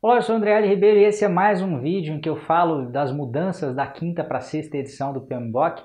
Olá, 0.00 0.14
eu 0.14 0.22
sou 0.22 0.36
o 0.36 0.38
André 0.38 0.60
Ribeiro 0.60 1.00
e 1.00 1.04
esse 1.06 1.24
é 1.24 1.28
mais 1.28 1.60
um 1.60 1.80
vídeo 1.80 2.14
em 2.14 2.20
que 2.20 2.28
eu 2.28 2.36
falo 2.36 2.88
das 2.88 3.10
mudanças 3.10 3.74
da 3.74 3.84
quinta 3.84 4.22
para 4.22 4.38
sexta 4.38 4.76
edição 4.76 5.12
do 5.12 5.22
PMBOK. 5.22 5.82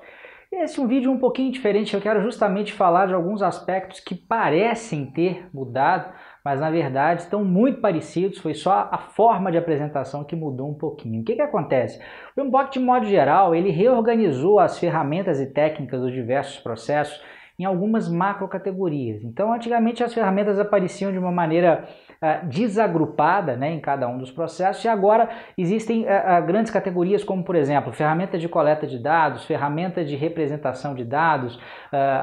Esse 0.52 0.80
é 0.80 0.84
um 0.84 0.88
vídeo 0.88 1.12
um 1.12 1.18
pouquinho 1.18 1.52
diferente, 1.52 1.96
eu 1.96 2.00
quero 2.00 2.22
justamente 2.22 2.72
falar 2.72 3.08
de 3.08 3.16
alguns 3.16 3.42
aspectos 3.42 4.00
que 4.00 4.14
parecem 4.14 5.08
ter 5.08 5.50
mudado, 5.52 6.14
mas 6.46 6.60
na 6.60 6.70
verdade 6.70 7.24
estão 7.24 7.44
muito 7.44 7.82
parecidos, 7.82 8.38
foi 8.38 8.54
só 8.54 8.88
a 8.92 9.00
forma 9.00 9.52
de 9.52 9.58
apresentação 9.58 10.24
que 10.24 10.36
mudou 10.36 10.70
um 10.70 10.78
pouquinho. 10.78 11.22
O 11.22 11.26
que, 11.26 11.34
que 11.34 11.42
acontece? 11.42 12.00
O 12.34 12.36
PMBOK, 12.36 12.72
de 12.72 12.80
modo 12.80 13.08
geral, 13.08 13.56
ele 13.56 13.72
reorganizou 13.72 14.60
as 14.60 14.78
ferramentas 14.78 15.42
e 15.42 15.52
técnicas 15.52 16.00
dos 16.00 16.14
diversos 16.14 16.60
processos 16.60 17.20
em 17.58 17.66
algumas 17.66 18.10
macrocategorias. 18.10 19.24
Então, 19.24 19.54
antigamente 19.54 20.04
as 20.04 20.14
ferramentas 20.14 20.60
apareciam 20.60 21.12
de 21.12 21.20
uma 21.20 21.32
maneira 21.32 21.88
uh, 22.22 22.48
desagrupada 22.48 23.56
né, 23.56 23.72
em 23.72 23.80
cada 23.80 24.08
um 24.08 24.18
dos 24.18 24.32
processos 24.32 24.84
e 24.84 24.88
agora 24.88 25.30
existem 25.58 26.06
uh, 26.06 26.46
grandes 26.46 26.72
categorias 26.72 27.24
como, 27.24 27.44
por 27.44 27.56
exemplo, 27.56 27.94
ferramentas 27.94 28.42
de 28.42 28.50
coleta 28.50 28.88
de 28.88 28.98
dados, 28.98 29.46
ferramentas 29.46 30.10
de 30.10 30.16
representação 30.16 30.96
de 30.96 31.04
dados, 31.04 31.60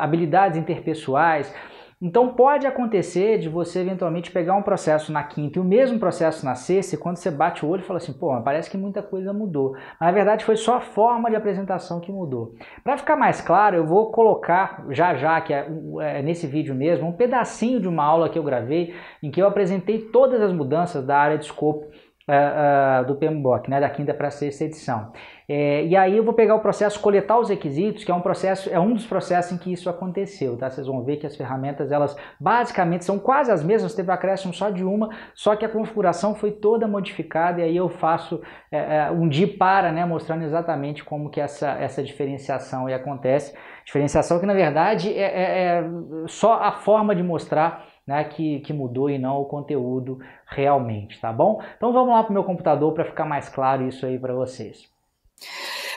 habilidades 0.01 0.59
interpessoais. 0.59 1.55
Então 2.03 2.29
pode 2.29 2.67
acontecer 2.67 3.39
de 3.39 3.49
você 3.49 3.81
eventualmente 3.81 4.31
pegar 4.31 4.55
um 4.55 4.63
processo 4.63 5.13
na 5.13 5.23
quinta 5.23 5.59
e 5.59 5.61
o 5.61 5.65
mesmo 5.65 5.99
processo 5.99 6.47
na 6.47 6.55
sexta, 6.55 6.95
e 6.95 6.99
quando 6.99 7.19
você 7.19 7.31
bate 7.31 7.65
o 7.65 7.69
olho 7.69 7.83
e 7.83 7.85
fala 7.85 7.99
assim, 7.99 8.15
pô, 8.15 8.41
parece 8.43 8.71
que 8.71 8.79
muita 8.79 9.03
coisa 9.03 9.35
mudou. 9.35 9.73
Mas, 9.73 10.09
na 10.09 10.11
verdade 10.11 10.45
foi 10.45 10.57
só 10.57 10.77
a 10.77 10.81
forma 10.81 11.29
de 11.29 11.37
apresentação 11.37 12.01
que 12.01 12.11
mudou. 12.11 12.55
Para 12.83 12.97
ficar 12.97 13.17
mais 13.17 13.43
claro, 13.43 13.77
eu 13.77 13.87
vou 13.87 14.11
colocar 14.11 14.87
já 14.89 15.15
já, 15.15 15.39
que 15.43 15.53
é, 15.53 15.69
é, 16.01 16.23
nesse 16.23 16.47
vídeo 16.47 16.75
mesmo, 16.75 17.07
um 17.07 17.13
pedacinho 17.13 17.79
de 17.79 17.89
uma 17.89 18.05
aula 18.05 18.31
que 18.31 18.39
eu 18.39 18.43
gravei, 18.43 18.95
em 19.23 19.31
que 19.31 19.43
eu 19.43 19.47
apresentei 19.47 19.99
todas 19.99 20.41
as 20.41 20.53
mudanças 20.53 21.05
da 21.05 21.19
área 21.19 21.37
de 21.37 21.45
escopo 21.45 21.87
uh, 22.31 23.05
do 23.05 23.17
PMBOK, 23.17 23.69
né, 23.69 23.81
da 23.81 23.91
quinta 23.91 24.15
para 24.15 24.31
sexta 24.31 24.65
edição. 24.65 25.13
É, 25.53 25.85
e 25.85 25.97
aí 25.97 26.17
eu 26.17 26.23
vou 26.23 26.33
pegar 26.33 26.55
o 26.55 26.61
processo 26.61 27.01
coletar 27.01 27.37
os 27.37 27.49
requisitos, 27.49 28.05
que 28.05 28.11
é 28.13 28.15
um 28.15 28.21
processo, 28.21 28.71
é 28.71 28.79
um 28.79 28.95
dos 28.95 29.05
processos 29.05 29.51
em 29.51 29.59
que 29.59 29.73
isso 29.73 29.91
aconteceu, 29.91 30.57
tá? 30.57 30.71
Vocês 30.71 30.87
vão 30.87 31.03
ver 31.03 31.17
que 31.17 31.27
as 31.27 31.35
ferramentas, 31.35 31.91
elas 31.91 32.17
basicamente 32.39 33.05
são 33.05 33.19
quase 33.19 33.51
as 33.51 33.65
mesmas, 33.65 33.93
teve 33.93 34.13
acréscimo 34.13 34.55
só 34.55 34.71
de 34.71 34.85
uma, 34.85 35.11
só 35.35 35.57
que 35.57 35.65
a 35.65 35.69
configuração 35.69 36.37
foi 36.37 36.53
toda 36.53 36.87
modificada 36.87 37.61
e 37.61 37.65
aí 37.65 37.77
eu 37.77 37.89
faço 37.89 38.41
é, 38.71 38.99
é 38.99 39.11
um 39.11 39.29
dia 39.29 39.49
para, 39.59 39.91
né, 39.91 40.05
mostrando 40.05 40.45
exatamente 40.45 41.03
como 41.03 41.29
que 41.29 41.41
essa, 41.41 41.71
essa 41.73 42.01
diferenciação 42.01 42.87
aí 42.87 42.95
acontece. 42.95 43.53
Diferenciação 43.85 44.39
que 44.39 44.47
na 44.47 44.55
verdade 44.55 45.13
é, 45.13 45.23
é, 45.23 45.79
é 45.81 45.85
só 46.29 46.63
a 46.63 46.71
forma 46.71 47.13
de 47.13 47.25
mostrar 47.25 47.87
né, 48.11 48.25
que, 48.25 48.59
que 48.59 48.73
mudou 48.73 49.09
e 49.09 49.21
não 49.21 49.41
o 49.41 49.45
conteúdo 49.45 50.19
realmente, 50.45 51.21
tá 51.21 51.33
bom? 51.33 51.63
Então 51.77 51.93
vamos 51.93 52.13
lá 52.13 52.25
para 52.25 52.31
o 52.31 52.33
meu 52.33 52.43
computador 52.43 52.93
para 52.93 53.05
ficar 53.05 53.25
mais 53.25 53.49
claro 53.49 53.87
isso 53.87 54.05
aí 54.05 54.19
para 54.19 54.35
vocês. 54.35 54.91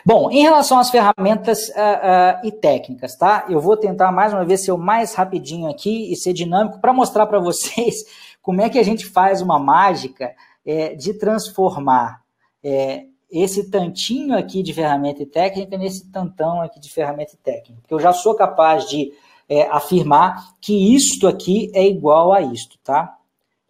Bom, 0.05 0.29
em 0.29 0.43
relação 0.43 0.77
às 0.77 0.91
ferramentas 0.91 1.69
uh, 1.69 1.71
uh, 1.71 2.47
e 2.47 2.51
técnicas, 2.51 3.17
tá? 3.17 3.47
Eu 3.49 3.59
vou 3.59 3.75
tentar 3.75 4.11
mais 4.11 4.31
uma 4.31 4.45
vez 4.45 4.63
ser 4.63 4.71
o 4.71 4.77
mais 4.77 5.15
rapidinho 5.15 5.67
aqui 5.67 6.13
e 6.13 6.15
ser 6.15 6.33
dinâmico 6.33 6.79
para 6.79 6.93
mostrar 6.93 7.25
para 7.25 7.39
vocês 7.39 8.03
como 8.43 8.61
é 8.61 8.69
que 8.69 8.77
a 8.77 8.83
gente 8.83 9.07
faz 9.07 9.41
uma 9.41 9.57
mágica 9.57 10.35
é, 10.63 10.93
de 10.93 11.15
transformar 11.15 12.21
é, 12.63 13.05
esse 13.31 13.71
tantinho 13.71 14.37
aqui 14.37 14.61
de 14.61 14.71
ferramenta 14.71 15.23
e 15.23 15.25
técnica 15.25 15.79
nesse 15.79 16.11
tantão 16.11 16.61
aqui 16.61 16.79
de 16.79 16.91
ferramenta 16.91 17.33
e 17.33 17.37
técnica. 17.37 17.81
Porque 17.81 17.93
eu 17.95 17.99
já 17.99 18.13
sou 18.13 18.35
capaz 18.35 18.87
de 18.87 19.11
é, 19.53 19.69
afirmar 19.69 20.55
que 20.59 20.95
isto 20.95 21.27
aqui 21.27 21.71
é 21.73 21.87
igual 21.87 22.33
a 22.33 22.41
isto, 22.41 22.77
tá? 22.83 23.17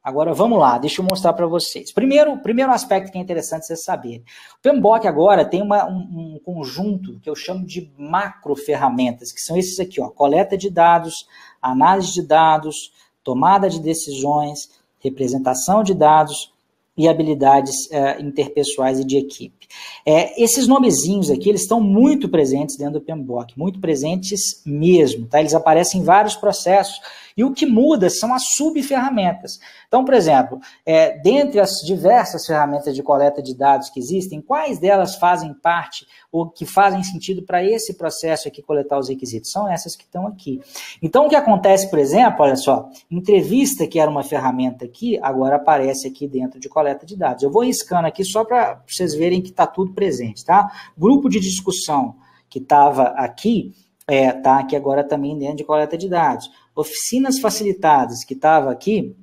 Agora 0.04 0.34
vamos 0.34 0.60
lá, 0.60 0.78
deixa 0.78 1.02
eu 1.02 1.08
mostrar 1.10 1.32
para 1.32 1.48
vocês. 1.48 1.92
Primeiro, 1.92 2.38
primeiro 2.40 2.72
aspecto 2.72 3.12
que 3.12 3.18
é 3.18 3.22
interessante 3.22 3.66
vocês 3.66 3.84
saberem. 3.84 4.24
O 4.58 4.62
PMBOK 4.62 5.08
agora 5.08 5.46
tem 5.46 5.62
uma, 5.62 5.86
um, 5.86 6.36
um, 6.36 6.40
conjunto 6.44 7.20
que 7.22 7.30
eu 7.30 7.36
chamo 7.36 7.66
de 7.66 7.90
macro 7.98 8.54
ferramentas, 8.56 9.32
que 9.32 9.40
são 9.40 9.56
esses 9.58 9.80
aqui, 9.80 10.02
ó, 10.02 10.10
coleta 10.10 10.58
de 10.58 10.70
dados, 10.70 11.26
análise 11.62 12.14
de 12.14 12.22
dados, 12.22 12.92
tomada 13.24 13.70
de 13.70 13.80
decisões, 13.80 14.70
representação 15.00 15.84
de 15.84 15.94
dados, 15.94 16.53
e 16.96 17.08
habilidades 17.08 17.76
uh, 17.88 18.22
interpessoais 18.22 19.00
e 19.00 19.04
de 19.04 19.18
equipe. 19.18 19.68
É, 20.06 20.42
esses 20.42 20.68
nomezinhos 20.68 21.32
aqui, 21.32 21.50
eles 21.50 21.62
estão 21.62 21.82
muito 21.82 22.30
presentes 22.30 22.78
dentro 22.78 23.00
do 23.00 23.02
PMBOK, 23.02 23.58
muito 23.58 23.80
presentes 23.80 24.62
mesmo, 24.66 25.28
tá? 25.28 25.40
Eles 25.40 25.56
aparecem 25.56 26.02
em 26.02 26.04
vários 26.04 26.36
processos 26.36 27.00
e 27.36 27.44
o 27.44 27.54
que 27.54 27.66
muda 27.66 28.10
são 28.10 28.34
as 28.34 28.44
subferramentas. 28.56 29.60
Então, 29.88 30.04
por 30.06 30.14
exemplo, 30.14 30.60
é, 30.86 31.18
dentre 31.20 31.60
as 31.60 31.82
diversas 31.86 32.46
ferramentas 32.46 32.96
de 32.96 33.04
coleta 33.04 33.42
de 33.42 33.56
dados 33.56 33.90
que 33.90 34.00
existem, 34.00 34.42
quais 34.42 34.80
delas 34.80 35.16
fazem 35.16 35.54
parte 35.54 36.06
ou 36.32 36.50
que 36.50 36.66
fazem 36.66 37.04
sentido 37.04 37.44
para 37.44 37.64
esse 37.64 37.94
processo 37.96 38.48
aqui 38.48 38.62
coletar 38.62 38.98
os 38.98 39.10
requisitos? 39.10 39.52
São 39.52 39.70
essas 39.70 39.96
que 39.96 40.04
estão 40.04 40.28
aqui. 40.28 40.62
Então, 41.02 41.26
o 41.26 41.30
que 41.30 41.36
acontece, 41.36 41.90
por 41.90 42.00
exemplo, 42.00 42.44
olha 42.44 42.56
só, 42.56 42.90
entrevista, 43.10 43.88
que 43.88 44.00
era 44.00 44.10
uma 44.10 44.24
ferramenta 44.24 44.86
aqui, 44.86 45.20
agora 45.22 45.56
aparece 45.56 46.08
aqui 46.08 46.28
dentro 46.28 46.60
de 46.60 46.70
coleta 46.70 47.06
de 47.06 47.16
dados. 47.16 47.44
Eu 47.44 47.52
vou 47.52 47.64
riscando 47.64 48.08
aqui 48.08 48.24
só 48.24 48.44
para 48.44 48.82
vocês 48.88 49.14
verem 49.14 49.42
que 49.42 49.50
está 49.50 49.68
tudo 49.68 49.94
presente, 49.94 50.44
tá? 50.44 50.72
Grupo 50.98 51.30
de 51.30 51.40
discussão 51.40 52.16
que 52.50 52.60
estava 52.60 53.06
aqui, 53.16 53.74
é, 54.08 54.32
tá 54.32 54.60
aqui 54.60 54.76
agora 54.76 55.04
também 55.04 55.38
dentro 55.38 55.58
de 55.58 55.64
coleta 55.64 55.98
de 55.98 56.10
dados. 56.10 56.52
Oficinas 56.76 57.40
facilitadas 57.40 58.24
que 58.24 58.34
estava 58.34 58.72
aqui, 58.72 59.16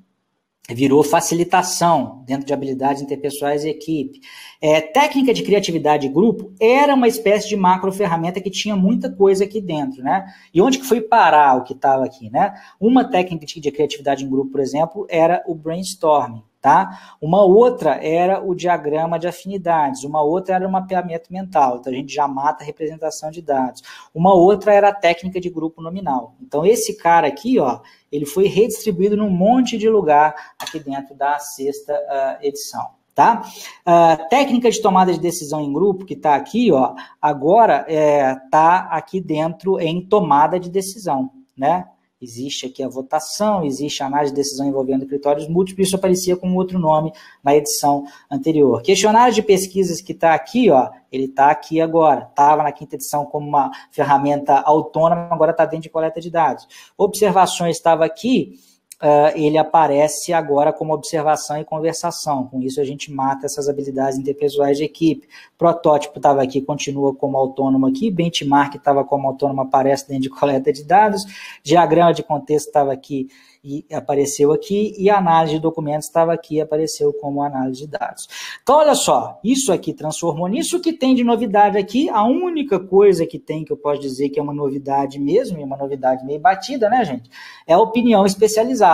virou 0.74 1.02
facilitação 1.02 2.22
dentro 2.26 2.46
de 2.46 2.52
habilidades 2.52 3.02
interpessoais 3.02 3.64
e 3.64 3.70
equipe. 3.70 4.20
É, 4.60 4.80
técnica 4.80 5.32
de 5.32 5.42
criatividade 5.42 6.06
e 6.06 6.10
grupo 6.10 6.52
era 6.60 6.94
uma 6.94 7.08
espécie 7.08 7.48
de 7.48 7.56
macro 7.56 7.92
ferramenta 7.92 8.40
que 8.40 8.50
tinha 8.50 8.76
muita 8.76 9.10
coisa 9.10 9.44
aqui 9.44 9.60
dentro, 9.60 10.02
né? 10.02 10.26
E 10.52 10.60
onde 10.60 10.78
que 10.78 10.86
foi 10.86 11.00
parar 11.00 11.56
o 11.56 11.64
que 11.64 11.72
estava 11.72 12.04
aqui, 12.04 12.30
né? 12.30 12.54
Uma 12.78 13.04
técnica 13.04 13.46
de 13.46 13.70
criatividade 13.70 14.24
em 14.24 14.30
grupo, 14.30 14.52
por 14.52 14.60
exemplo, 14.60 15.06
era 15.08 15.42
o 15.46 15.54
brainstorming 15.54 16.42
tá? 16.60 17.16
Uma 17.20 17.42
outra 17.42 17.94
era 18.04 18.42
o 18.42 18.54
diagrama 18.54 19.18
de 19.18 19.26
afinidades, 19.26 20.04
uma 20.04 20.22
outra 20.22 20.56
era 20.56 20.68
o 20.68 20.70
mapeamento 20.70 21.32
mental, 21.32 21.78
então 21.78 21.92
a 21.92 21.96
gente 21.96 22.12
já 22.12 22.28
mata 22.28 22.62
a 22.62 22.66
representação 22.66 23.30
de 23.30 23.40
dados. 23.40 23.82
Uma 24.14 24.34
outra 24.34 24.74
era 24.74 24.88
a 24.90 24.94
técnica 24.94 25.40
de 25.40 25.48
grupo 25.48 25.80
nominal. 25.80 26.34
Então 26.40 26.66
esse 26.66 26.96
cara 26.96 27.26
aqui, 27.26 27.58
ó, 27.58 27.80
ele 28.12 28.26
foi 28.26 28.46
redistribuído 28.46 29.16
num 29.16 29.30
monte 29.30 29.78
de 29.78 29.88
lugar 29.88 30.34
aqui 30.58 30.78
dentro 30.78 31.14
da 31.14 31.38
sexta 31.38 31.94
uh, 31.94 32.44
edição. 32.44 33.00
Tá? 33.14 33.42
Uh, 33.86 34.28
técnica 34.28 34.70
de 34.70 34.80
tomada 34.80 35.12
de 35.12 35.20
decisão 35.20 35.60
em 35.60 35.72
grupo, 35.72 36.06
que 36.06 36.14
está 36.14 36.36
aqui, 36.36 36.72
ó, 36.72 36.94
agora 37.20 37.84
está 37.86 37.92
é, 37.92 38.34
tá 38.50 38.78
aqui 38.90 39.20
dentro 39.20 39.78
em 39.78 40.00
tomada 40.00 40.58
de 40.58 40.70
decisão, 40.70 41.30
né? 41.56 41.86
Existe 42.22 42.66
aqui 42.66 42.82
a 42.82 42.88
votação, 42.88 43.64
existe 43.64 44.02
a 44.02 44.06
análise 44.06 44.30
de 44.30 44.36
decisão 44.36 44.68
envolvendo 44.68 45.06
critérios 45.06 45.48
múltiplos, 45.48 45.86
isso 45.86 45.96
aparecia 45.96 46.36
com 46.36 46.54
outro 46.54 46.78
nome 46.78 47.12
na 47.42 47.56
edição 47.56 48.04
anterior. 48.30 48.82
Questionário 48.82 49.34
de 49.34 49.42
pesquisas 49.42 50.02
que 50.02 50.12
está 50.12 50.34
aqui, 50.34 50.68
ó, 50.70 50.90
ele 51.10 51.24
está 51.24 51.50
aqui 51.50 51.80
agora. 51.80 52.26
Estava 52.28 52.62
na 52.62 52.72
quinta 52.72 52.96
edição 52.96 53.24
como 53.24 53.48
uma 53.48 53.70
ferramenta 53.90 54.60
autônoma, 54.60 55.28
agora 55.30 55.52
está 55.52 55.64
dentro 55.64 55.84
de 55.84 55.88
coleta 55.88 56.20
de 56.20 56.30
dados. 56.30 56.68
Observações 56.98 57.76
estava 57.76 58.04
aqui, 58.04 58.52
uh, 59.02 59.36
ele 59.36 59.58
aparece 59.58 60.32
agora 60.32 60.72
como 60.72 60.92
observação 60.92 61.58
e 61.58 61.64
conversação. 61.64 62.46
Com 62.46 62.60
isso, 62.60 62.80
a 62.80 62.84
gente 62.84 63.10
mata 63.12 63.46
essas 63.46 63.68
habilidades 63.68 64.18
interpessoais 64.18 64.76
de 64.76 64.84
equipe. 64.84 65.28
Protótipo 65.56 66.18
estava 66.18 66.42
aqui, 66.42 66.60
continua 66.60 67.14
como 67.14 67.36
autônomo 67.36 67.86
aqui. 67.86 68.10
Benchmark 68.10 68.76
estava 68.76 69.04
como 69.04 69.28
autônomo, 69.28 69.62
aparece 69.62 70.06
dentro 70.08 70.24
de 70.24 70.30
coleta 70.30 70.72
de 70.72 70.84
dados. 70.84 71.24
Diagrama 71.62 72.12
de 72.12 72.22
contexto 72.22 72.68
estava 72.68 72.92
aqui 72.92 73.28
e 73.62 73.84
apareceu 73.92 74.52
aqui, 74.52 74.94
e 74.98 75.10
análise 75.10 75.56
de 75.56 75.60
documentos 75.60 76.06
estava 76.06 76.32
aqui 76.32 76.56
e 76.56 76.60
apareceu 76.62 77.12
como 77.12 77.42
análise 77.42 77.80
de 77.80 77.86
dados. 77.88 78.26
Então, 78.62 78.76
olha 78.76 78.94
só, 78.94 79.38
isso 79.44 79.70
aqui 79.70 79.92
transformou 79.92 80.48
nisso 80.48 80.80
que 80.80 80.94
tem 80.94 81.14
de 81.14 81.22
novidade 81.22 81.76
aqui. 81.76 82.08
A 82.08 82.24
única 82.24 82.80
coisa 82.80 83.26
que 83.26 83.38
tem 83.38 83.62
que 83.62 83.70
eu 83.70 83.76
posso 83.76 84.00
dizer 84.00 84.30
que 84.30 84.40
é 84.40 84.42
uma 84.42 84.54
novidade 84.54 85.18
mesmo, 85.18 85.60
e 85.60 85.64
uma 85.64 85.76
novidade 85.76 86.24
meio 86.24 86.40
batida, 86.40 86.88
né, 86.88 87.04
gente? 87.04 87.30
É 87.66 87.74
a 87.74 87.78
opinião 87.78 88.24
especializada. 88.24 88.89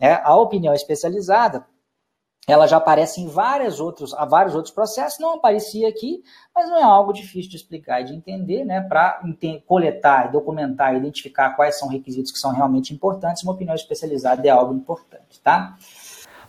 Né? 0.00 0.20
A 0.22 0.36
opinião 0.36 0.74
especializada 0.74 1.64
ela 2.48 2.66
já 2.66 2.78
aparece 2.78 3.20
em 3.20 3.28
vários 3.28 3.78
outros, 3.78 4.14
há 4.14 4.24
vários 4.24 4.54
outros 4.54 4.72
processos, 4.72 5.18
não 5.18 5.34
aparecia 5.34 5.86
aqui, 5.86 6.22
mas 6.54 6.66
não 6.70 6.78
é 6.78 6.82
algo 6.82 7.12
difícil 7.12 7.50
de 7.50 7.56
explicar 7.56 8.00
e 8.00 8.04
de 8.04 8.14
entender, 8.14 8.64
né? 8.64 8.80
Para 8.80 9.20
coletar, 9.66 10.32
documentar, 10.32 10.96
identificar 10.96 11.50
quais 11.50 11.78
são 11.78 11.88
requisitos 11.88 12.32
que 12.32 12.38
são 12.38 12.50
realmente 12.50 12.94
importantes, 12.94 13.42
uma 13.42 13.52
opinião 13.52 13.74
especializada 13.74 14.48
é 14.48 14.50
algo 14.50 14.72
importante, 14.72 15.38
tá? 15.44 15.76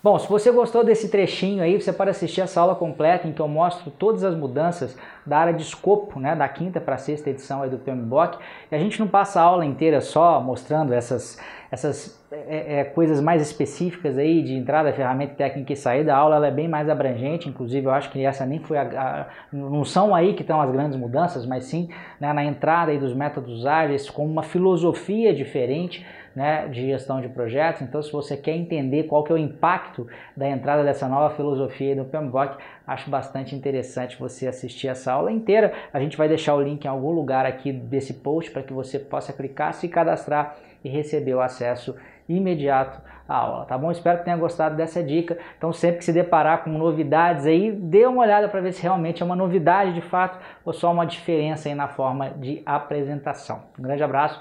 Bom, 0.01 0.17
se 0.17 0.29
você 0.29 0.49
gostou 0.49 0.81
desse 0.81 1.09
trechinho 1.09 1.61
aí, 1.61 1.79
você 1.79 1.91
pode 1.91 2.11
assistir 2.11 2.39
essa 2.39 2.61
aula 2.61 2.73
completa 2.73 3.27
em 3.27 3.33
que 3.33 3.41
eu 3.41 3.49
mostro 3.49 3.91
todas 3.91 4.23
as 4.23 4.33
mudanças 4.33 4.95
da 5.25 5.37
área 5.37 5.53
de 5.53 5.61
escopo, 5.61 6.21
né, 6.21 6.33
da 6.33 6.47
quinta 6.47 6.79
para 6.79 6.95
a 6.95 6.97
sexta 6.97 7.29
edição 7.29 7.61
aí 7.61 7.69
do 7.69 7.77
PMBOK. 7.77 8.37
E 8.71 8.75
a 8.75 8.79
gente 8.79 8.97
não 8.97 9.09
passa 9.09 9.41
a 9.41 9.43
aula 9.43 9.65
inteira 9.65 9.99
só 9.99 10.39
mostrando 10.39 10.93
essas, 10.93 11.37
essas 11.71 12.19
é, 12.31 12.79
é, 12.79 12.83
coisas 12.83 13.21
mais 13.21 13.41
específicas 13.41 14.17
aí 14.17 14.41
de 14.41 14.55
entrada, 14.55 14.91
ferramenta 14.91 15.35
técnica 15.35 15.73
e 15.73 15.75
saída, 15.75 16.13
a 16.13 16.17
aula 16.17 16.35
ela 16.37 16.47
é 16.47 16.51
bem 16.51 16.67
mais 16.67 16.89
abrangente, 16.89 17.47
inclusive 17.47 17.85
eu 17.85 17.91
acho 17.91 18.09
que 18.09 18.25
essa 18.25 18.45
nem 18.45 18.59
foi 18.59 18.77
a, 18.77 18.83
a, 18.83 19.27
não 19.55 19.85
são 19.85 20.15
aí 20.15 20.33
que 20.33 20.41
estão 20.41 20.59
as 20.61 20.71
grandes 20.71 20.97
mudanças, 20.97 21.45
mas 21.45 21.65
sim 21.65 21.89
né, 22.19 22.33
na 22.33 22.43
entrada 22.43 22.91
aí 22.91 22.97
dos 22.97 23.13
métodos 23.13 23.65
ágeis 23.65 24.09
com 24.09 24.25
uma 24.25 24.43
filosofia 24.43 25.33
diferente 25.33 26.05
né, 26.35 26.67
de 26.67 26.81
gestão 26.87 27.21
de 27.21 27.27
projetos. 27.27 27.81
Então, 27.81 28.01
se 28.01 28.11
você 28.11 28.37
quer 28.37 28.55
entender 28.55 29.03
qual 29.03 29.23
que 29.23 29.31
é 29.31 29.35
o 29.35 29.37
impacto 29.37 30.07
da 30.35 30.47
entrada 30.49 30.83
dessa 30.83 31.07
nova 31.07 31.35
filosofia 31.35 31.95
do 31.95 32.05
PMBOK, 32.05 32.57
acho 32.87 33.09
bastante 33.09 33.55
interessante 33.55 34.17
você 34.17 34.47
assistir 34.47 34.87
essa 34.87 35.11
aula 35.11 35.31
inteira. 35.31 35.73
A 35.91 35.99
gente 35.99 36.17
vai 36.17 36.27
deixar 36.27 36.55
o 36.55 36.61
link 36.61 36.85
em 36.85 36.87
algum 36.87 37.11
lugar 37.11 37.45
aqui 37.45 37.71
desse 37.71 38.13
post 38.13 38.51
para 38.51 38.63
que 38.63 38.73
você 38.73 38.97
possa 38.97 39.33
clicar, 39.33 39.73
se 39.73 39.87
cadastrar 39.87 40.55
e 40.83 40.89
receber 40.89 41.33
o 41.33 41.41
acesso 41.41 41.95
imediato 42.27 43.01
à 43.27 43.35
aula, 43.35 43.65
tá 43.65 43.77
bom? 43.77 43.91
Espero 43.91 44.19
que 44.19 44.25
tenha 44.25 44.37
gostado 44.37 44.75
dessa 44.75 45.03
dica. 45.03 45.37
Então, 45.57 45.73
sempre 45.73 45.97
que 45.97 46.05
se 46.05 46.13
deparar 46.13 46.63
com 46.63 46.69
novidades 46.69 47.45
aí, 47.45 47.71
dê 47.71 48.05
uma 48.05 48.21
olhada 48.21 48.47
para 48.47 48.61
ver 48.61 48.71
se 48.71 48.81
realmente 48.83 49.21
é 49.21 49.25
uma 49.25 49.35
novidade 49.35 49.93
de 49.93 50.01
fato 50.01 50.39
ou 50.63 50.71
só 50.73 50.91
uma 50.91 51.05
diferença 51.05 51.69
aí 51.69 51.75
na 51.75 51.87
forma 51.87 52.29
de 52.31 52.61
apresentação. 52.65 53.63
Um 53.77 53.83
grande 53.83 54.03
abraço 54.03 54.39